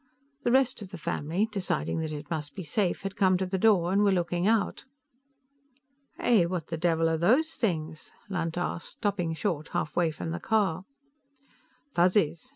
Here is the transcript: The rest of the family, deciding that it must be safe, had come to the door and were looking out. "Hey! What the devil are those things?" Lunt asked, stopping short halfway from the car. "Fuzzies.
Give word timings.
The 0.41 0.51
rest 0.51 0.81
of 0.81 0.89
the 0.89 0.97
family, 0.97 1.47
deciding 1.51 1.99
that 1.99 2.11
it 2.11 2.31
must 2.31 2.55
be 2.55 2.63
safe, 2.63 3.03
had 3.03 3.15
come 3.15 3.37
to 3.37 3.45
the 3.45 3.59
door 3.59 3.93
and 3.93 4.01
were 4.03 4.11
looking 4.11 4.47
out. 4.47 4.83
"Hey! 6.19 6.47
What 6.47 6.69
the 6.69 6.75
devil 6.77 7.07
are 7.07 7.19
those 7.19 7.49
things?" 7.51 8.11
Lunt 8.27 8.57
asked, 8.57 8.93
stopping 8.93 9.35
short 9.35 9.67
halfway 9.67 10.09
from 10.09 10.31
the 10.31 10.39
car. 10.39 10.85
"Fuzzies. 11.93 12.49